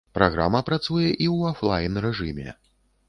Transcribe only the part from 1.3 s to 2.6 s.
ў афлайн-рэжыме.